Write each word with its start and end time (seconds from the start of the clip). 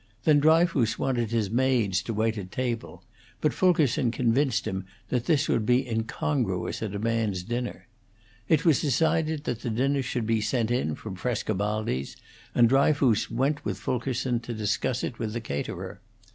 Then 0.23 0.39
Dryfoos 0.39 0.97
wanted 0.97 1.29
his 1.29 1.51
maids 1.51 2.01
to 2.01 2.13
wait 2.15 2.35
at 2.35 2.51
table, 2.51 3.03
but 3.39 3.53
Fulkerson 3.53 4.09
convinced 4.09 4.65
him 4.65 4.85
that 5.09 5.25
this 5.27 5.47
would 5.47 5.63
be 5.63 5.87
incongruous 5.87 6.81
at 6.81 6.95
a 6.95 6.97
man's 6.97 7.43
dinner. 7.43 7.85
It 8.49 8.65
was 8.65 8.81
decided 8.81 9.43
that 9.43 9.59
the 9.61 9.69
dinner 9.69 10.01
should 10.01 10.25
be 10.25 10.41
sent 10.41 10.71
in 10.71 10.95
from 10.95 11.17
Frescobaldi's, 11.17 12.17
and 12.55 12.67
Dryfoos 12.67 13.29
went 13.29 13.63
with 13.63 13.77
Fulkerson 13.77 14.39
to 14.39 14.55
discuss 14.55 15.03
it 15.03 15.19
with 15.19 15.33
the 15.33 15.39
caterer. 15.39 16.01